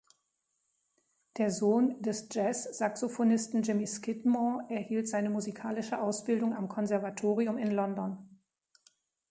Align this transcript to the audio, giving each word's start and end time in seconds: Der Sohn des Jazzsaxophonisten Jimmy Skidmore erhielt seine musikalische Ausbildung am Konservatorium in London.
Der 1.37 1.51
Sohn 1.51 2.01
des 2.01 2.27
Jazzsaxophonisten 2.31 3.61
Jimmy 3.61 3.85
Skidmore 3.85 4.65
erhielt 4.67 5.07
seine 5.07 5.29
musikalische 5.29 6.01
Ausbildung 6.01 6.55
am 6.55 6.67
Konservatorium 6.69 7.59
in 7.59 7.69
London. 7.69 8.17